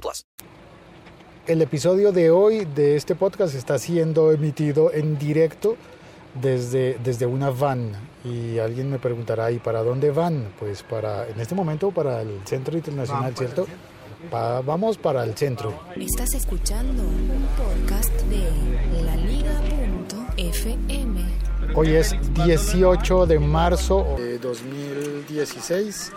plus. 0.00 0.24
El 1.46 1.60
episodio 1.60 2.12
de 2.12 2.30
hoy 2.30 2.64
de 2.66 2.94
este 2.96 3.14
podcast 3.16 3.54
está 3.54 3.76
siendo 3.78 4.30
emitido 4.32 4.92
en 4.92 5.18
directo 5.18 5.76
desde, 6.40 6.98
desde 7.02 7.26
una 7.26 7.50
van. 7.50 7.92
Y 8.24 8.58
alguien 8.60 8.88
me 8.90 8.98
preguntará, 9.00 9.50
¿y 9.50 9.58
para 9.58 9.82
dónde 9.82 10.12
van? 10.12 10.52
Pues 10.60 10.84
para, 10.84 11.26
en 11.28 11.40
este 11.40 11.54
momento, 11.56 11.90
para 11.90 12.22
el 12.22 12.40
Centro 12.44 12.76
Internacional, 12.76 13.34
¿cierto? 13.36 13.66
Pa- 14.30 14.60
vamos 14.60 14.98
para 14.98 15.24
el 15.24 15.36
centro. 15.36 15.74
Estás 15.96 16.32
escuchando 16.34 17.02
un 17.02 17.44
podcast 17.56 18.12
de 18.30 19.02
laliga.fm. 20.36 21.20
Hoy 21.74 21.94
es 21.96 22.14
18 22.34 23.26
de 23.26 23.38
marzo 23.40 24.14
de 24.16 24.38
2016. 24.38 26.12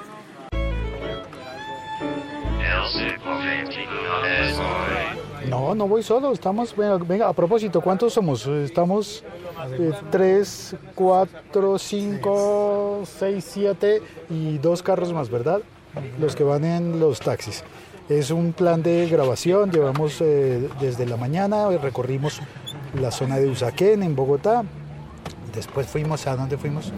No, 5.50 5.76
no 5.76 5.88
voy 5.88 6.02
solo, 6.02 6.32
estamos, 6.32 6.76
venga, 6.76 6.98
venga, 6.98 7.30
a 7.30 7.34
propósito, 7.34 7.82
¿cuántos 7.82 8.14
somos? 8.14 8.48
Estamos 8.48 9.24
3, 10.12 10.76
4, 10.96 11.78
5, 11.78 13.02
6, 13.06 13.46
7 13.48 14.02
y 14.30 14.58
dos 14.58 14.82
carros 14.82 15.14
más, 15.14 15.30
¿verdad? 15.30 15.62
Los 16.20 16.36
que 16.36 16.44
van 16.44 16.66
en 16.66 17.00
los 17.00 17.20
taxis. 17.20 17.64
Es 18.10 18.32
un 18.32 18.54
plan 18.54 18.84
de 18.84 19.08
grabación, 19.08 19.72
llevamos 19.72 20.20
eh, 20.22 20.68
desde 20.80 21.06
la 21.06 21.18
mañana, 21.18 21.70
recorrimos 21.78 22.42
la 23.00 23.12
zona 23.12 23.38
de 23.38 23.48
Usaquén 23.48 24.04
en 24.04 24.16
Bogotá, 24.16 24.64
después 25.54 25.88
fuimos 25.88 26.28
a, 26.28 26.36
¿dónde 26.36 26.58
fuimos? 26.58 26.92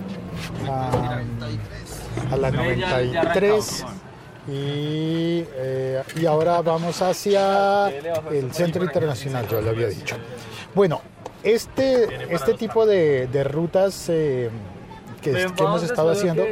A, 0.69 1.21
a 2.31 2.37
la 2.37 2.51
93 2.51 3.85
y, 4.47 5.43
eh, 5.55 6.01
y 6.15 6.25
ahora 6.25 6.61
vamos 6.61 7.01
hacia 7.01 7.89
el 7.89 8.53
Centro 8.53 8.83
Internacional, 8.83 9.47
yo 9.47 9.61
lo 9.61 9.69
había 9.69 9.87
dicho. 9.87 10.15
Bueno, 10.73 11.01
este, 11.43 12.07
este 12.33 12.53
tipo 12.53 12.85
de, 12.85 13.27
de 13.27 13.43
rutas 13.43 14.07
eh, 14.09 14.49
que, 15.21 15.31
que 15.31 15.63
hemos 15.63 15.83
estado 15.83 16.11
haciendo, 16.11 16.45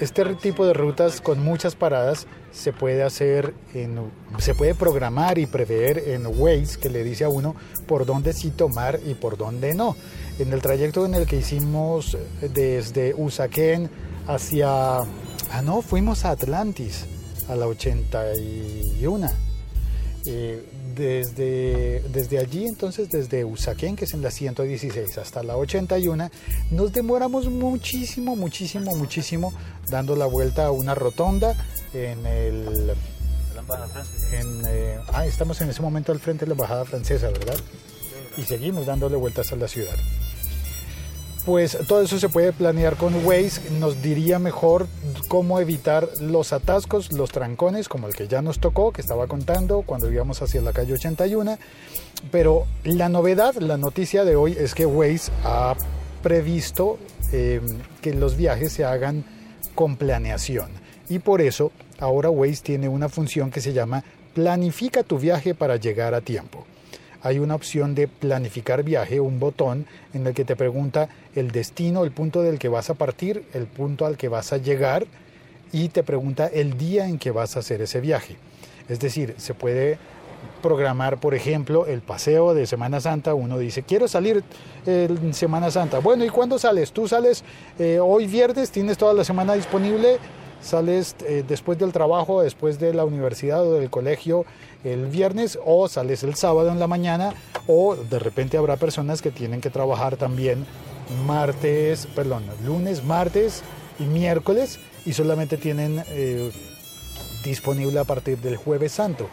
este 0.00 0.24
tipo 0.34 0.66
de 0.66 0.72
rutas 0.72 1.20
con 1.20 1.40
muchas 1.40 1.76
paradas 1.76 2.26
se 2.50 2.72
puede 2.72 3.02
hacer, 3.02 3.54
en, 3.74 4.10
se 4.38 4.54
puede 4.54 4.74
programar 4.74 5.38
y 5.38 5.46
prever 5.46 5.98
en 6.08 6.26
Waze, 6.26 6.78
que 6.80 6.90
le 6.90 7.04
dice 7.04 7.24
a 7.24 7.28
uno 7.28 7.54
por 7.86 8.06
dónde 8.06 8.32
sí 8.32 8.50
tomar 8.50 8.98
y 9.06 9.14
por 9.14 9.36
dónde 9.36 9.74
no. 9.74 9.96
En 10.38 10.52
el 10.52 10.60
trayecto 10.60 11.06
en 11.06 11.14
el 11.14 11.26
que 11.26 11.36
hicimos 11.36 12.16
desde 12.40 13.14
Usaquén 13.14 13.88
hacia... 14.26 15.02
Ah, 15.50 15.62
no, 15.62 15.82
fuimos 15.82 16.24
a 16.24 16.30
Atlantis, 16.30 17.06
a 17.48 17.54
la 17.54 17.66
81. 17.66 19.30
Eh, 20.26 20.64
desde, 20.94 22.00
desde 22.08 22.38
allí, 22.38 22.66
entonces, 22.66 23.10
desde 23.10 23.44
Usaquén, 23.44 23.96
que 23.96 24.04
es 24.04 24.14
en 24.14 24.22
la 24.22 24.30
116, 24.30 25.18
hasta 25.18 25.42
la 25.42 25.56
81, 25.56 26.30
nos 26.70 26.92
demoramos 26.92 27.48
muchísimo, 27.48 28.36
muchísimo, 28.36 28.94
muchísimo 28.94 29.52
dando 29.88 30.16
la 30.16 30.26
vuelta 30.26 30.66
a 30.66 30.70
una 30.70 30.94
rotonda 30.94 31.54
en 31.92 32.24
el... 32.26 32.94
En, 34.32 34.62
eh, 34.66 34.98
ah, 35.12 35.26
estamos 35.26 35.60
en 35.60 35.70
ese 35.70 35.82
momento 35.82 36.12
al 36.12 36.20
frente 36.20 36.44
de 36.44 36.48
la 36.48 36.54
Embajada 36.54 36.84
Francesa, 36.84 37.28
¿verdad? 37.28 37.56
Y 38.36 38.42
seguimos 38.42 38.86
dándole 38.86 39.16
vueltas 39.16 39.52
a 39.52 39.56
la 39.56 39.68
ciudad. 39.68 39.96
Pues 41.44 41.76
todo 41.86 42.00
eso 42.00 42.18
se 42.18 42.30
puede 42.30 42.54
planear 42.54 42.96
con 42.96 43.26
Waze, 43.26 43.70
nos 43.78 44.00
diría 44.00 44.38
mejor 44.38 44.86
cómo 45.28 45.60
evitar 45.60 46.08
los 46.18 46.54
atascos, 46.54 47.12
los 47.12 47.30
trancones, 47.32 47.86
como 47.86 48.06
el 48.06 48.14
que 48.14 48.28
ya 48.28 48.40
nos 48.40 48.60
tocó, 48.60 48.92
que 48.92 49.02
estaba 49.02 49.26
contando 49.26 49.82
cuando 49.82 50.10
íbamos 50.10 50.40
hacia 50.40 50.62
la 50.62 50.72
calle 50.72 50.94
81. 50.94 51.58
Pero 52.30 52.64
la 52.84 53.10
novedad, 53.10 53.54
la 53.56 53.76
noticia 53.76 54.24
de 54.24 54.36
hoy 54.36 54.56
es 54.58 54.74
que 54.74 54.86
Waze 54.86 55.30
ha 55.44 55.74
previsto 56.22 56.98
eh, 57.30 57.60
que 58.00 58.14
los 58.14 58.38
viajes 58.38 58.72
se 58.72 58.86
hagan 58.86 59.22
con 59.74 59.96
planeación. 59.96 60.70
Y 61.10 61.18
por 61.18 61.42
eso 61.42 61.72
ahora 61.98 62.30
Waze 62.30 62.62
tiene 62.62 62.88
una 62.88 63.10
función 63.10 63.50
que 63.50 63.60
se 63.60 63.74
llama 63.74 64.02
Planifica 64.32 65.02
tu 65.02 65.18
viaje 65.18 65.54
para 65.54 65.76
llegar 65.76 66.14
a 66.14 66.22
tiempo 66.22 66.64
hay 67.24 67.38
una 67.38 67.54
opción 67.54 67.94
de 67.94 68.06
planificar 68.06 68.82
viaje, 68.82 69.18
un 69.18 69.40
botón 69.40 69.86
en 70.12 70.26
el 70.26 70.34
que 70.34 70.44
te 70.44 70.56
pregunta 70.56 71.08
el 71.34 71.50
destino, 71.50 72.04
el 72.04 72.10
punto 72.10 72.42
del 72.42 72.58
que 72.58 72.68
vas 72.68 72.90
a 72.90 72.94
partir, 72.94 73.46
el 73.54 73.66
punto 73.66 74.04
al 74.04 74.18
que 74.18 74.28
vas 74.28 74.52
a 74.52 74.58
llegar 74.58 75.06
y 75.72 75.88
te 75.88 76.02
pregunta 76.02 76.46
el 76.46 76.76
día 76.76 77.08
en 77.08 77.18
que 77.18 77.30
vas 77.30 77.56
a 77.56 77.60
hacer 77.60 77.80
ese 77.80 78.02
viaje. 78.02 78.36
Es 78.90 79.00
decir, 79.00 79.34
se 79.38 79.54
puede 79.54 79.98
programar, 80.60 81.18
por 81.18 81.34
ejemplo, 81.34 81.86
el 81.86 82.02
paseo 82.02 82.52
de 82.52 82.66
Semana 82.66 83.00
Santa. 83.00 83.32
Uno 83.32 83.58
dice, 83.58 83.82
quiero 83.82 84.06
salir 84.06 84.44
en 84.84 85.32
Semana 85.32 85.70
Santa. 85.70 86.00
Bueno, 86.00 86.26
¿y 86.26 86.28
cuándo 86.28 86.58
sales? 86.58 86.92
Tú 86.92 87.08
sales 87.08 87.42
eh, 87.78 87.98
hoy 88.00 88.26
viernes, 88.26 88.70
tienes 88.70 88.98
toda 88.98 89.14
la 89.14 89.24
semana 89.24 89.54
disponible 89.54 90.18
sales 90.64 91.14
eh, 91.26 91.44
después 91.46 91.78
del 91.78 91.92
trabajo, 91.92 92.42
después 92.42 92.78
de 92.78 92.94
la 92.94 93.04
universidad 93.04 93.66
o 93.66 93.74
del 93.74 93.90
colegio 93.90 94.44
el 94.82 95.06
viernes 95.06 95.58
o 95.64 95.88
sales 95.88 96.22
el 96.22 96.34
sábado 96.34 96.70
en 96.70 96.78
la 96.78 96.86
mañana 96.86 97.34
o 97.66 97.96
de 97.96 98.18
repente 98.18 98.56
habrá 98.56 98.76
personas 98.76 99.22
que 99.22 99.30
tienen 99.30 99.60
que 99.60 99.70
trabajar 99.70 100.16
también 100.16 100.66
martes, 101.26 102.06
perdón, 102.14 102.44
lunes, 102.64 103.04
martes 103.04 103.62
y 103.98 104.04
miércoles 104.04 104.78
y 105.04 105.12
solamente 105.12 105.56
tienen 105.56 106.02
eh, 106.08 106.50
disponible 107.44 107.98
a 107.98 108.04
partir 108.04 108.38
del 108.38 108.56
jueves 108.56 108.92
santo. 108.92 109.28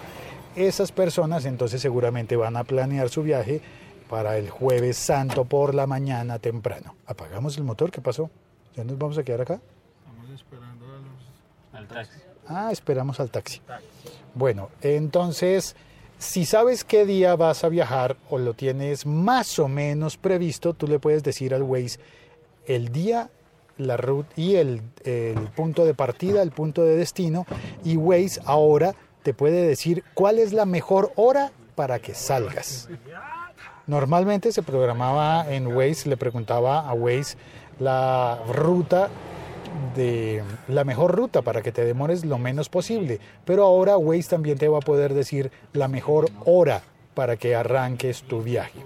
Esas 0.56 0.92
personas 0.92 1.46
entonces 1.46 1.82
seguramente 1.82 2.36
van 2.36 2.58
a 2.58 2.64
planear 2.64 3.10
su 3.10 3.24
viaje 3.24 3.62
para 4.10 4.38
el 4.38 4.50
jueves 4.50 4.98
santo 4.98 5.46
por 5.46 5.74
la 5.74 5.88
mañana 5.88 6.40
temprano. 6.40 6.96
Apagamos 7.06 7.58
el 7.58 7.64
motor, 7.64 7.92
¿qué 7.92 8.02
pasó? 8.02 8.30
¿Ya 8.76 8.84
nos 8.84 8.98
vamos 8.98 9.18
a 9.18 9.24
quedar 9.24 9.42
acá? 9.42 9.62
Ah, 12.48 12.70
esperamos 12.72 13.20
al 13.20 13.30
taxi. 13.30 13.62
Bueno, 14.34 14.70
entonces, 14.82 15.76
si 16.18 16.46
sabes 16.46 16.84
qué 16.84 17.06
día 17.06 17.36
vas 17.36 17.64
a 17.64 17.70
viajar 17.70 18.18
o 18.30 18.38
lo 18.38 18.54
tienes 18.54 19.06
más 19.06 19.60
o 19.60 19.68
menos 19.68 20.18
previsto, 20.18 20.74
tú 20.74 20.88
le 20.88 21.00
puedes 21.00 21.24
decir 21.24 21.54
al 21.54 21.64
Waze 21.64 22.00
el 22.66 22.92
día, 22.92 23.30
la 23.78 23.98
ruta 23.98 24.30
y 24.36 24.56
el, 24.56 24.82
el 25.04 25.40
punto 25.56 25.86
de 25.86 25.94
partida, 25.94 26.42
el 26.42 26.52
punto 26.52 26.84
de 26.84 26.96
destino. 26.96 27.46
Y 27.84 27.98
Waze 27.98 28.42
ahora 28.46 28.96
te 29.24 29.34
puede 29.34 29.66
decir 29.66 30.04
cuál 30.14 30.40
es 30.40 30.54
la 30.54 30.66
mejor 30.66 31.12
hora 31.16 31.52
para 31.76 32.00
que 32.00 32.14
salgas. 32.14 32.90
Normalmente 33.88 34.52
se 34.52 34.62
programaba 34.62 35.52
en 35.52 35.68
Waze, 35.68 36.08
le 36.10 36.18
preguntaba 36.18 36.88
a 36.88 36.94
Waze 36.94 37.38
la 37.80 38.40
ruta 38.48 39.10
de 39.96 40.44
la 40.68 40.84
mejor 40.84 41.16
ruta 41.16 41.42
para 41.42 41.62
que 41.62 41.72
te 41.72 41.86
demores 41.86 42.26
lo 42.26 42.38
menos 42.38 42.70
posible. 42.70 43.20
Pero 43.46 43.64
ahora 43.66 43.98
Waze 43.98 44.30
también 44.30 44.58
te 44.58 44.68
va 44.68 44.78
a 44.78 44.82
poder 44.82 45.14
decir 45.14 45.52
la 45.74 45.88
mejor 45.88 46.30
hora 46.46 46.82
para 47.14 47.38
que 47.38 47.56
arranques 47.56 48.24
tu 48.24 48.42
viaje. 48.42 48.80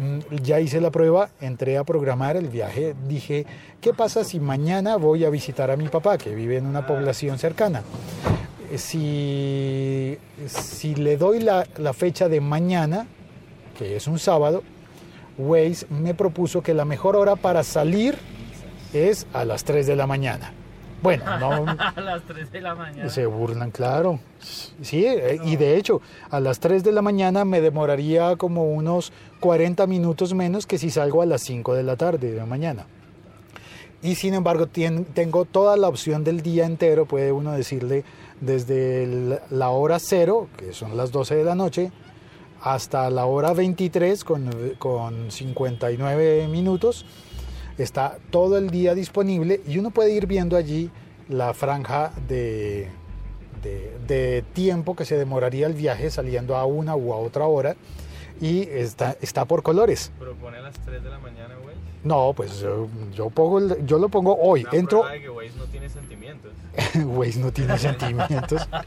Mm, 0.00 0.36
Ya 0.42 0.60
hice 0.60 0.80
la 0.80 0.90
prueba, 0.90 1.30
entré 1.40 1.76
a 1.76 1.84
programar 1.84 2.36
el 2.36 2.48
viaje, 2.48 2.94
dije, 3.08 3.46
¿qué 3.80 3.92
pasa 3.92 4.24
si 4.24 4.40
mañana 4.40 4.96
voy 4.96 5.24
a 5.24 5.30
visitar 5.30 5.70
a 5.70 5.76
mi 5.76 5.88
papá 5.88 6.16
que 6.18 6.34
vive 6.34 6.56
en 6.56 6.66
una 6.66 6.86
población 6.86 7.38
cercana? 7.38 7.82
si, 8.76 10.16
si 10.46 10.94
le 10.94 11.18
doy 11.18 11.40
la, 11.40 11.66
la 11.76 11.92
fecha 11.92 12.30
de 12.30 12.40
mañana, 12.40 13.06
que 13.78 13.96
es 13.96 14.06
un 14.06 14.18
sábado, 14.18 14.62
Waze 15.36 15.86
me 15.90 16.14
propuso 16.14 16.62
que 16.62 16.72
la 16.72 16.84
mejor 16.86 17.16
hora 17.16 17.36
para 17.36 17.64
salir 17.64 18.16
es 18.92 19.26
a 19.32 19.44
las 19.44 19.64
3 19.64 19.86
de 19.86 19.96
la 19.96 20.06
mañana. 20.06 20.52
Bueno, 21.02 21.24
no, 21.40 21.66
A 21.96 22.00
las 22.00 22.22
3 22.22 22.52
de 22.52 22.60
la 22.60 22.74
mañana. 22.76 23.08
se 23.08 23.26
burlan, 23.26 23.70
claro. 23.72 24.20
Sí, 24.82 25.04
eh, 25.04 25.38
y 25.44 25.56
de 25.56 25.76
hecho, 25.76 26.00
a 26.30 26.38
las 26.38 26.60
3 26.60 26.84
de 26.84 26.92
la 26.92 27.02
mañana 27.02 27.44
me 27.44 27.60
demoraría 27.60 28.36
como 28.36 28.70
unos 28.72 29.12
40 29.40 29.86
minutos 29.88 30.32
menos 30.34 30.66
que 30.66 30.78
si 30.78 30.90
salgo 30.90 31.20
a 31.22 31.26
las 31.26 31.42
5 31.42 31.74
de 31.74 31.82
la 31.82 31.96
tarde 31.96 32.30
de 32.30 32.36
la 32.36 32.46
mañana. 32.46 32.86
Y 34.00 34.14
sin 34.16 34.34
embargo, 34.34 34.66
tien- 34.66 35.06
tengo 35.14 35.44
toda 35.44 35.76
la 35.76 35.88
opción 35.88 36.22
del 36.24 36.40
día 36.42 36.66
entero, 36.66 37.06
puede 37.06 37.32
uno 37.32 37.52
decirle, 37.52 38.04
desde 38.40 39.04
el- 39.04 39.38
la 39.50 39.70
hora 39.70 39.98
cero, 40.00 40.48
que 40.56 40.72
son 40.72 40.96
las 40.96 41.10
12 41.12 41.34
de 41.36 41.44
la 41.44 41.54
noche, 41.54 41.92
hasta 42.60 43.10
la 43.10 43.26
hora 43.26 43.52
23 43.54 44.22
con, 44.24 44.50
con 44.78 45.30
59 45.32 46.46
minutos. 46.48 47.06
Está 47.78 48.18
todo 48.30 48.58
el 48.58 48.70
día 48.70 48.94
disponible 48.94 49.60
y 49.66 49.78
uno 49.78 49.90
puede 49.90 50.12
ir 50.12 50.26
viendo 50.26 50.56
allí 50.56 50.90
la 51.28 51.54
franja 51.54 52.12
de, 52.28 52.88
de- 53.62 53.92
de 54.06 54.44
tiempo 54.52 54.94
que 54.96 55.04
se 55.04 55.16
demoraría 55.16 55.66
el 55.66 55.72
viaje 55.74 56.10
saliendo 56.10 56.56
a 56.56 56.64
una 56.66 56.96
u 56.96 57.12
a 57.12 57.16
otra 57.16 57.46
hora 57.46 57.76
y 58.40 58.62
está, 58.62 59.16
está 59.20 59.44
por 59.44 59.62
colores. 59.62 60.10
Propone 60.18 60.58
a 60.58 60.62
las 60.62 60.74
3 60.84 61.02
de 61.02 61.10
la 61.10 61.18
mañana, 61.18 61.54
güey. 61.62 61.76
No, 62.04 62.32
pues 62.34 62.58
yo, 62.58 62.88
yo, 63.14 63.30
pongo 63.30 63.58
el- 63.60 63.86
yo 63.86 63.98
lo 63.98 64.08
pongo 64.08 64.36
hoy. 64.36 64.62
Una 64.64 64.72
Entro, 64.78 65.04
de 65.08 65.20
que 65.20 65.30
Waze 65.30 65.52
no 65.56 65.64
tiene 65.66 65.88
sentimientos. 65.88 66.50
Waze 67.06 67.38
no 67.38 67.52
tiene 67.52 67.78
sentimientos. 67.78 68.68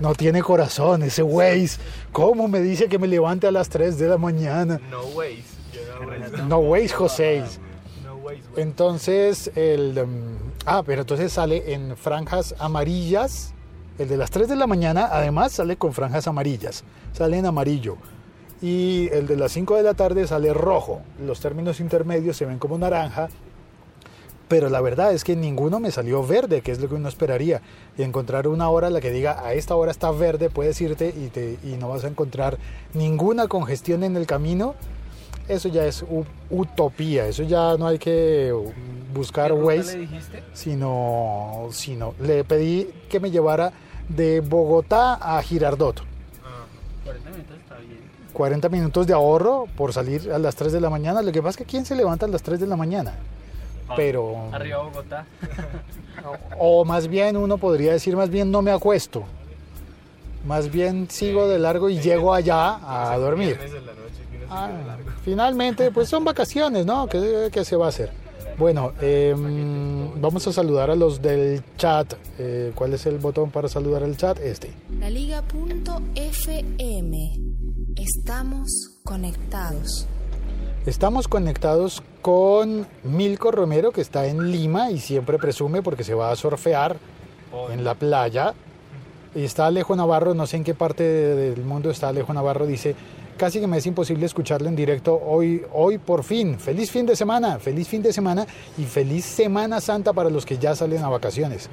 No 0.00 0.14
tiene 0.14 0.42
corazón 0.42 1.02
ese 1.02 1.22
Waze. 1.24 1.80
¿Cómo 2.12 2.46
me 2.46 2.60
dice 2.60 2.88
que 2.88 2.98
me 3.00 3.08
levante 3.08 3.48
a 3.48 3.50
las 3.50 3.68
3 3.68 3.98
de 3.98 4.08
la 4.08 4.16
mañana? 4.16 4.80
No 4.90 5.00
Waze. 5.16 5.42
No 6.00 6.06
Waze. 6.06 6.42
No 6.48 6.58
Waze, 6.58 6.88
José. 6.88 7.42
Entonces, 8.56 9.50
el... 9.54 9.98
um, 9.98 10.36
ah, 10.66 10.82
pero 10.84 11.02
entonces 11.02 11.32
sale 11.32 11.72
en 11.72 11.96
franjas 11.96 12.54
amarillas. 12.58 13.54
El 13.98 14.08
de 14.08 14.16
las 14.16 14.30
3 14.30 14.48
de 14.48 14.56
la 14.56 14.66
mañana, 14.66 15.08
además, 15.10 15.52
sale 15.52 15.76
con 15.76 15.92
franjas 15.92 16.28
amarillas. 16.28 16.84
Sale 17.12 17.38
en 17.38 17.46
amarillo. 17.46 17.96
Y 18.60 19.08
el 19.12 19.26
de 19.26 19.36
las 19.36 19.52
5 19.52 19.76
de 19.76 19.82
la 19.82 19.94
tarde 19.94 20.26
sale 20.26 20.52
rojo. 20.52 21.02
Los 21.24 21.40
términos 21.40 21.80
intermedios 21.80 22.36
se 22.36 22.46
ven 22.46 22.58
como 22.58 22.78
naranja. 22.78 23.28
Pero 24.48 24.70
la 24.70 24.80
verdad 24.80 25.12
es 25.12 25.24
que 25.24 25.36
ninguno 25.36 25.78
me 25.78 25.90
salió 25.90 26.26
verde, 26.26 26.62
que 26.62 26.72
es 26.72 26.80
lo 26.80 26.88
que 26.88 26.94
uno 26.94 27.08
esperaría. 27.08 27.60
Y 27.98 28.02
encontrar 28.02 28.48
una 28.48 28.70
hora 28.70 28.86
en 28.86 28.94
la 28.94 29.00
que 29.00 29.10
diga 29.10 29.44
a 29.44 29.52
esta 29.52 29.76
hora 29.76 29.90
está 29.90 30.10
verde, 30.10 30.48
puedes 30.48 30.80
irte 30.80 31.14
y, 31.14 31.28
te, 31.28 31.58
y 31.62 31.76
no 31.78 31.90
vas 31.90 32.04
a 32.04 32.08
encontrar 32.08 32.56
ninguna 32.94 33.46
congestión 33.46 34.04
en 34.04 34.16
el 34.16 34.26
camino. 34.26 34.74
Eso 35.48 35.68
ya 35.68 35.86
es 35.86 36.04
utopía. 36.50 37.26
Eso 37.26 37.42
ya 37.42 37.76
no 37.78 37.86
hay 37.86 37.98
que 37.98 38.52
buscar 39.14 39.50
¿Qué 39.50 39.56
ruta 39.56 39.64
Waze 39.64 39.92
le 39.94 40.00
dijiste? 40.02 40.42
sino, 40.52 41.68
sino 41.70 42.14
le 42.20 42.44
pedí 42.44 42.88
que 43.08 43.18
me 43.20 43.30
llevara 43.30 43.72
de 44.08 44.40
Bogotá 44.40 45.14
a 45.14 45.42
Girardot. 45.42 46.00
Ah, 46.44 46.66
40 47.04 47.30
minutos 47.30 47.56
está 47.58 47.76
bien. 47.78 47.98
40 48.32 48.68
minutos 48.68 49.06
de 49.06 49.14
ahorro 49.14 49.66
por 49.76 49.92
salir 49.92 50.30
a 50.32 50.38
las 50.38 50.54
3 50.54 50.72
de 50.72 50.80
la 50.80 50.90
mañana. 50.90 51.22
Lo 51.22 51.32
que 51.32 51.42
pasa 51.42 51.50
es 51.50 51.56
que 51.56 51.64
¿quién 51.64 51.84
se 51.84 51.94
levanta 51.94 52.26
a 52.26 52.28
las 52.28 52.42
3 52.42 52.60
de 52.60 52.66
la 52.66 52.76
mañana? 52.76 53.14
Pero, 53.96 54.50
Arriba 54.52 54.82
Bogotá. 54.82 55.24
o 56.58 56.84
más 56.84 57.08
bien 57.08 57.36
uno 57.36 57.56
podría 57.56 57.92
decir, 57.92 58.16
más 58.16 58.28
bien 58.28 58.50
no 58.50 58.60
me 58.60 58.70
acuesto. 58.70 59.24
Más 60.46 60.70
bien 60.70 61.10
sigo 61.10 61.48
de 61.48 61.58
largo 61.58 61.88
y 61.88 61.98
llego 62.00 62.32
allá 62.32 62.78
a 63.12 63.16
dormir. 63.18 63.58
Ah, 64.50 64.70
finalmente, 65.24 65.90
pues 65.90 66.08
son 66.08 66.24
vacaciones, 66.24 66.86
¿no? 66.86 67.06
¿Qué, 67.06 67.48
qué 67.52 67.64
se 67.64 67.76
va 67.76 67.86
a 67.86 67.88
hacer? 67.90 68.10
Bueno, 68.58 68.92
em, 69.00 70.20
vamos 70.20 70.46
a 70.48 70.52
saludar 70.52 70.90
a 70.90 70.96
los 70.96 71.22
del 71.22 71.62
chat. 71.76 72.14
Eh, 72.38 72.72
¿Cuál 72.74 72.94
es 72.94 73.06
el 73.06 73.18
botón 73.18 73.50
para 73.50 73.68
saludar 73.68 74.02
al 74.02 74.16
chat? 74.16 74.38
Este. 74.40 74.72
La 74.98 75.10
Liga.fm. 75.10 77.16
Estamos 77.96 78.98
conectados. 79.04 80.06
Estamos 80.86 81.28
conectados 81.28 82.02
con 82.22 82.86
Milko 83.04 83.50
Romero, 83.50 83.90
que 83.92 84.00
está 84.00 84.26
en 84.26 84.50
Lima 84.50 84.90
y 84.90 84.98
siempre 84.98 85.38
presume 85.38 85.82
porque 85.82 86.04
se 86.04 86.14
va 86.14 86.30
a 86.30 86.36
surfear 86.36 86.96
en 87.70 87.84
la 87.84 87.94
playa. 87.94 88.54
Y 89.34 89.44
está 89.44 89.66
Alejo 89.66 89.94
Navarro, 89.94 90.34
no 90.34 90.46
sé 90.46 90.56
en 90.56 90.64
qué 90.64 90.74
parte 90.74 91.02
de- 91.04 91.50
del 91.54 91.64
mundo 91.64 91.90
está 91.90 92.08
Alejo 92.08 92.32
Navarro, 92.32 92.66
dice, 92.66 92.94
casi 93.38 93.60
que 93.60 93.66
me 93.66 93.78
es 93.78 93.86
imposible 93.86 94.26
escucharlo 94.26 94.68
en 94.68 94.76
directo 94.76 95.18
hoy, 95.24 95.62
hoy 95.72 95.96
por 95.96 96.24
fin. 96.24 96.58
Feliz 96.58 96.90
fin 96.90 97.06
de 97.06 97.16
semana, 97.16 97.58
feliz 97.58 97.88
fin 97.88 98.02
de 98.02 98.12
semana 98.12 98.46
y 98.76 98.84
feliz 98.84 99.24
Semana 99.24 99.80
Santa 99.80 100.12
para 100.12 100.28
los 100.28 100.44
que 100.44 100.58
ya 100.58 100.74
salen 100.74 101.02
a 101.02 101.08
vacaciones. 101.08 101.70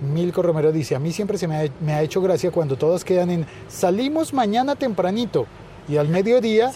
Milko 0.00 0.42
Romero 0.42 0.72
dice, 0.72 0.94
a 0.94 0.98
mí 0.98 1.12
siempre 1.12 1.38
se 1.38 1.48
me 1.48 1.56
ha, 1.56 1.68
me 1.80 1.94
ha 1.94 2.02
hecho 2.02 2.20
gracia 2.20 2.50
cuando 2.50 2.76
todas 2.76 3.04
quedan 3.04 3.30
en 3.30 3.46
salimos 3.68 4.34
mañana 4.34 4.76
tempranito 4.76 5.46
y 5.88 5.96
al 5.96 6.08
mediodía 6.08 6.72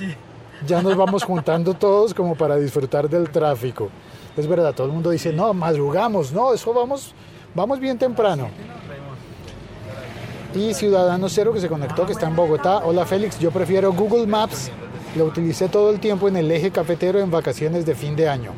ya 0.67 0.81
nos 0.81 0.97
vamos 0.97 1.25
juntando 1.25 1.75
todos 1.75 2.15
como 2.15 2.35
para 2.35 2.57
disfrutar 2.57 3.11
del 3.11 3.31
tráfico. 3.31 3.91
Es 4.37 4.47
verdad, 4.47 4.75
todo 4.75 4.87
el 4.87 4.93
mundo 4.93 5.11
dice, 5.11 5.33
no, 5.33 5.53
madrugamos, 5.53 6.33
no, 6.33 6.55
eso 6.55 6.73
vamos, 6.73 7.13
vamos 7.55 7.81
bien 7.81 7.99
temprano. 7.99 8.49
Y 10.55 10.73
Ciudadano 10.73 11.29
Cero 11.29 11.53
que 11.53 11.61
se 11.61 11.69
conectó, 11.69 12.07
que 12.07 12.13
está 12.13 12.27
en 12.27 12.35
Bogotá. 12.35 12.79
Hola 12.79 13.05
Félix, 13.05 13.39
yo 13.39 13.51
prefiero 13.51 13.93
Google 13.93 14.27
Maps. 14.27 14.71
Lo 15.15 15.27
utilicé 15.27 15.69
todo 15.69 15.91
el 15.91 16.01
tiempo 16.01 16.27
en 16.27 16.37
el 16.37 16.51
eje 16.51 16.71
cafetero 16.71 17.19
en 17.21 17.31
vacaciones 17.31 17.85
de 17.85 17.95
fin 17.95 18.17
de 18.17 18.29
año. 18.29 18.53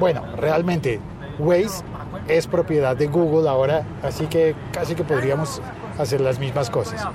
Bueno, 0.00 0.24
realmente 0.36 1.00
Waze 1.38 1.84
es 2.26 2.46
propiedad 2.46 2.96
de 2.96 3.06
Google 3.06 3.48
ahora, 3.48 3.86
así 4.02 4.26
que 4.26 4.54
casi 4.72 4.94
que 4.94 5.04
podríamos 5.04 5.62
hacer 5.96 6.20
las 6.20 6.38
mismas 6.38 6.70
cosas. 6.70 7.06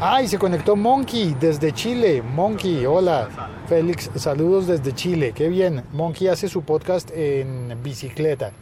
Ay, 0.00 0.26
se 0.28 0.38
conectó 0.38 0.76
Monkey 0.76 1.36
desde 1.38 1.72
Chile. 1.72 2.22
Monkey, 2.22 2.86
hola. 2.86 3.28
Félix, 3.68 4.10
saludos 4.14 4.66
desde 4.66 4.94
Chile. 4.94 5.32
Qué 5.34 5.48
bien. 5.48 5.84
Monkey 5.92 6.28
hace 6.28 6.48
su 6.48 6.62
podcast 6.62 7.10
en 7.12 7.78
bicicleta. 7.82 8.52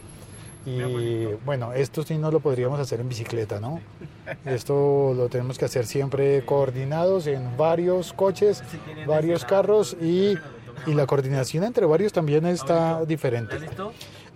Y 0.67 1.25
bueno, 1.45 1.73
esto 1.73 2.03
sí 2.03 2.19
no 2.19 2.31
lo 2.31 2.41
podríamos 2.41 2.79
hacer 2.81 3.01
en 3.01 3.09
bicicleta, 3.09 3.61
¿no? 3.61 3.81
Esto 4.45 5.15
lo 5.17 5.29
tenemos 5.29 5.57
que 5.57 5.65
hacer 5.65 5.87
siempre 5.87 6.45
coordinados 6.45 7.27
en 7.27 7.57
varios 7.57 8.13
coches, 8.13 8.63
varios 9.07 9.45
carros 9.45 9.97
y, 10.01 10.35
y 10.87 10.95
la 10.95 11.07
coordinación 11.07 11.65
entre 11.65 11.87
varios 11.87 12.13
también 12.13 12.45
está 12.45 13.05
diferente. 13.07 13.57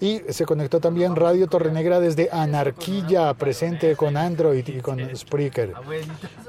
Y 0.00 0.20
se 0.30 0.46
conectó 0.46 0.80
también 0.80 1.14
Radio 1.14 1.46
Torrenegra 1.46 2.00
desde 2.00 2.28
Anarquilla, 2.32 3.34
presente 3.34 3.94
con 3.94 4.16
Android 4.16 4.66
y 4.66 4.80
con 4.80 4.98
Spreaker. 5.14 5.74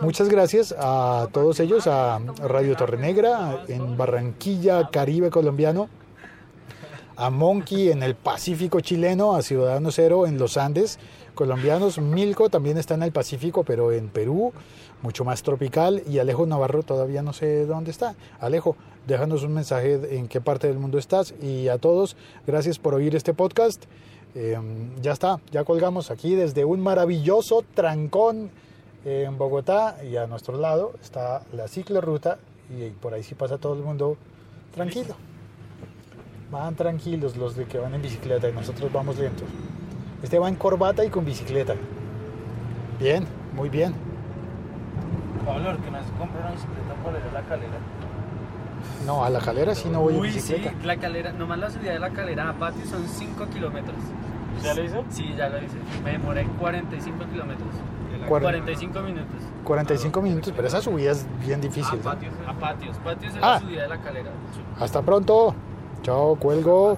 Muchas 0.01 0.27
gracias 0.27 0.74
a 0.75 1.27
todos 1.31 1.59
ellos, 1.59 1.86
a 1.86 2.19
Radio 2.47 2.75
Torrenegra 2.75 3.63
en 3.67 3.95
Barranquilla, 3.95 4.89
Caribe 4.89 5.29
colombiano, 5.29 5.88
a 7.15 7.29
Monkey 7.29 7.89
en 7.89 8.03
el 8.03 8.15
Pacífico 8.15 8.79
chileno, 8.79 9.36
a 9.36 9.41
Ciudadano 9.41 9.91
Cero 9.91 10.25
en 10.27 10.38
los 10.38 10.58
Andes 10.58 11.00
colombianos, 11.34 11.98
Milko 12.00 12.50
también 12.50 12.77
está 12.77 12.93
en 12.93 13.03
el 13.03 13.12
Pacífico, 13.12 13.63
pero 13.63 13.91
en 13.91 14.10
Perú, 14.10 14.53
mucho 15.01 15.25
más 15.25 15.43
tropical, 15.43 16.03
y 16.08 16.20
Alejo 16.20 16.46
Navarro 16.46 16.84
todavía 16.84 17.22
no 17.22 17.34
sé 17.34 17.65
dónde 17.65 17.91
está. 17.91 18.15
Alejo, 18.39 18.75
déjanos 19.08 19.43
un 19.43 19.53
mensaje 19.53 20.17
en 20.17 20.27
qué 20.27 20.41
parte 20.41 20.67
del 20.67 20.77
mundo 20.77 20.98
estás 20.98 21.34
y 21.41 21.67
a 21.67 21.77
todos, 21.77 22.15
gracias 22.48 22.79
por 22.79 22.93
oír 22.93 23.15
este 23.15 23.34
podcast. 23.34 23.84
Eh, 24.36 24.58
ya 25.01 25.12
está, 25.12 25.39
ya 25.51 25.63
colgamos 25.63 26.10
aquí 26.10 26.36
desde 26.36 26.65
un 26.65 26.82
maravilloso 26.82 27.63
trancón 27.75 28.50
en 29.05 29.38
Bogotá 29.38 29.98
y 30.03 30.15
a 30.15 30.27
nuestro 30.27 30.58
lado 30.58 30.93
está 31.01 31.43
la 31.51 31.67
ciclorruta 31.67 32.39
y 32.70 32.89
por 32.89 33.13
ahí 33.13 33.22
sí 33.22 33.36
pasa 33.36 33.58
todo 33.58 33.74
el 33.74 33.84
mundo 33.84 34.17
tranquilo. 34.74 35.15
Van 36.53 36.75
tranquilos 36.75 37.36
los 37.36 37.55
de 37.55 37.65
que 37.65 37.79
van 37.79 37.95
en 37.95 38.01
bicicleta 38.03 38.48
y 38.48 38.53
nosotros 38.53 38.91
vamos 38.93 39.17
lentos. 39.17 39.48
Este 40.22 40.38
va 40.38 40.48
en 40.48 40.55
corbata 40.55 41.03
y 41.03 41.10
con 41.10 41.25
bicicleta. 41.25 41.74
Bien, 43.00 43.25
muy 43.55 43.69
bien. 43.69 43.93
Pablo, 45.43 45.75
que 45.83 45.89
nos 45.89 46.05
compra 46.17 46.41
una 46.41 46.51
bicicleta 46.51 46.93
para 47.03 47.17
ir 47.17 47.25
a 47.25 47.33
la 47.33 47.41
calera. 47.41 47.74
No, 49.07 49.25
a 49.25 49.29
la 49.31 49.39
calera 49.39 49.74
sí 49.74 49.89
no 49.89 50.01
voy 50.01 50.13
Uy, 50.13 50.27
en 50.27 50.33
sí, 50.33 50.53
bicicleta. 50.53 50.86
la 50.86 50.98
calera, 50.98 51.31
nomás 51.33 51.57
la 51.57 51.72
subida 51.72 51.91
de 51.93 52.00
la 52.00 52.12
calera 52.12 52.50
a 52.50 52.53
Patio 52.53 52.86
son 52.86 53.03
5 53.07 53.48
kilómetros. 53.48 53.98
¿Ya 54.63 54.75
lo 54.75 54.83
hizo? 54.83 55.03
Sí, 55.10 55.33
ya 55.36 55.50
lo 55.50 55.57
hice. 55.57 55.75
Me 56.03 56.12
demoré 56.12 56.45
45 56.60 57.25
kilómetros. 57.31 57.67
Cuaren- 58.29 58.41
45 58.43 59.01
minutos. 59.01 59.41
45 59.63 60.22
minutos, 60.22 60.53
pero 60.55 60.67
esa 60.67 60.81
subida 60.81 61.12
es 61.12 61.25
bien 61.43 61.60
difícil. 61.60 62.00
¿no? 62.03 62.12
A 62.12 62.53
patios. 62.53 62.98
Patios 63.03 63.33
es 63.33 63.39
Ah. 63.43 63.53
la 63.55 63.60
subida 63.60 63.81
de 63.81 63.88
la 63.89 63.98
calera. 63.98 64.29
Hasta 64.79 65.01
pronto. 65.01 65.55
Chao, 66.03 66.36
cuelgo. 66.36 66.98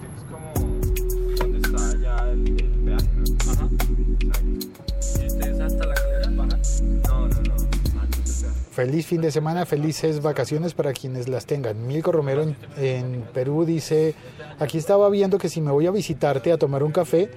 Feliz 8.71 9.05
fin 9.05 9.21
de 9.21 9.31
semana, 9.31 9.65
felices 9.65 10.21
vacaciones 10.21 10.73
para 10.73 10.91
quienes 10.91 11.29
las 11.29 11.45
tengan. 11.45 11.87
Milko 11.87 12.11
Romero 12.11 12.41
en, 12.41 12.57
en 12.77 13.21
Perú 13.33 13.63
dice, 13.63 14.15
aquí 14.59 14.79
estaba 14.79 15.07
viendo 15.09 15.37
que 15.37 15.49
si 15.49 15.61
me 15.61 15.71
voy 15.71 15.85
a 15.85 15.91
visitarte 15.91 16.51
a 16.51 16.57
tomar 16.57 16.83
un 16.83 16.91
café, 16.91 17.29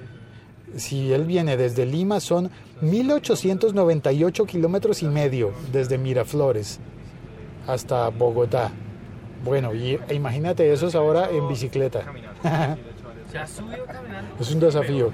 si 0.75 1.13
él 1.13 1.27
viene 1.27 1.57
desde 1.57 1.87
Lima 1.87 2.21
son 2.21 2.51
1898 2.81 4.47
kilómetros 4.47 5.03
y 5.03 5.07
medio 5.07 5.53
desde 5.71 5.99
Miraflores 5.99 6.81
hasta 7.67 8.09
Bogotá. 8.09 8.73
Bueno, 9.45 9.75
y 9.75 9.99
e 10.09 10.15
imagínate 10.15 10.73
esos 10.73 10.95
ahora 10.95 11.31
en 11.31 11.49
bicicleta. 11.49 12.03
Es 14.41 14.53
un 14.53 14.61
desafío. 14.61 15.11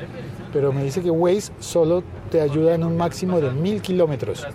Pero 0.52 0.72
me 0.72 0.84
dice 0.84 1.02
que 1.02 1.10
Waze 1.10 1.52
solo 1.58 2.04
te 2.30 2.40
ayuda 2.40 2.74
en 2.74 2.84
un 2.84 2.96
máximo 2.96 3.40
de 3.40 3.50
mil 3.50 3.82
kilómetros. 3.82 4.46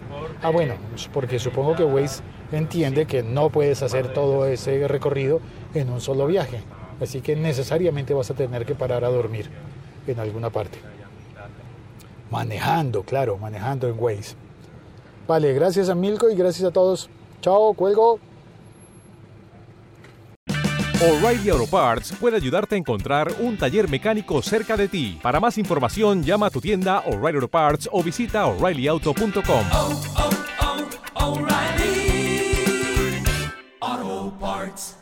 Ah, 0.42 0.50
bueno, 0.50 0.76
porque 1.14 1.40
supongo 1.40 1.76
que 1.76 1.84
Waze 1.84 2.24
entiende 2.52 3.06
que 3.06 3.22
no 3.22 3.50
puedes 3.50 3.84
hacer 3.84 4.14
todo 4.14 4.46
ese 4.46 4.88
recorrido 4.88 5.42
en 5.74 5.90
un 5.90 6.00
solo 6.00 6.26
viaje. 6.26 6.62
Así 7.02 7.22
que 7.22 7.36
necesariamente 7.36 8.14
vas 8.14 8.32
a 8.32 8.34
tener 8.34 8.66
que 8.66 8.76
parar 8.76 9.04
a 9.04 9.10
dormir 9.10 9.50
en 10.08 10.20
alguna 10.20 10.50
parte. 10.50 10.80
Manejando, 12.32 13.04
claro, 13.04 13.38
manejando 13.38 13.88
en 13.88 13.96
Waze. 13.98 14.36
Vale, 15.28 15.54
gracias 15.54 15.90
a 15.90 15.96
Milko 15.96 16.30
y 16.30 16.36
gracias 16.36 16.68
a 16.68 16.72
todos. 16.72 17.10
Chao, 17.42 17.74
cuelgo. 17.74 18.20
O'Reilly 21.02 21.50
Auto 21.50 21.66
Parts 21.66 22.12
puede 22.20 22.36
ayudarte 22.36 22.76
a 22.76 22.78
encontrar 22.78 23.34
un 23.40 23.56
taller 23.56 23.90
mecánico 23.90 24.42
cerca 24.42 24.76
de 24.76 24.90
ti. 24.90 25.18
Para 25.22 25.40
más 25.40 25.58
información, 25.58 26.24
llama 26.24 26.48
a 26.48 26.50
tu 26.50 26.60
tienda 26.60 27.00
O'Reilly 27.06 27.38
Auto 27.38 27.48
Parts 27.48 27.88
o 27.90 28.04
visita 28.04 28.46
oreillyauto.com. 28.46 29.66
Oh, 29.72 30.02
oh, 30.18 30.30
oh, 31.16 31.40
O'Reilly 31.40 32.54
Auto 33.80 34.34
Parts. 34.42 34.98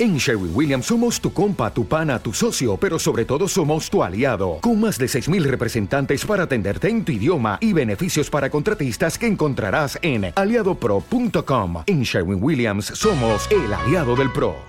En 0.00 0.16
Sherwin 0.16 0.50
Williams 0.52 0.86
somos 0.86 1.20
tu 1.20 1.32
compa, 1.32 1.72
tu 1.72 1.86
pana, 1.86 2.18
tu 2.18 2.32
socio, 2.32 2.76
pero 2.76 2.98
sobre 2.98 3.24
todo 3.24 3.46
somos 3.46 3.88
tu 3.88 4.02
aliado, 4.02 4.58
con 4.60 4.80
más 4.80 4.98
de 4.98 5.06
6.000 5.06 5.44
representantes 5.44 6.24
para 6.24 6.42
atenderte 6.42 6.88
en 6.88 7.04
tu 7.04 7.12
idioma 7.12 7.58
y 7.60 7.72
beneficios 7.72 8.28
para 8.28 8.50
contratistas 8.50 9.16
que 9.16 9.28
encontrarás 9.28 9.96
en 10.02 10.32
aliadopro.com. 10.34 11.84
En 11.86 12.02
Sherwin 12.02 12.42
Williams 12.42 12.86
somos 12.86 13.48
el 13.52 13.72
aliado 13.72 14.16
del 14.16 14.32
PRO. 14.32 14.66